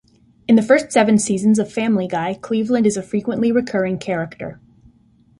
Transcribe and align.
In 0.47 0.55
the 0.55 0.63
first 0.63 0.91
seven 0.91 1.19
seasons 1.19 1.59
of 1.59 1.71
"Family 1.71 2.07
Guy", 2.07 2.33
Cleveland 2.33 2.87
is 2.87 2.97
a 2.97 3.03
frequently 3.03 3.51
recurring 3.51 3.99
character. 3.99 4.59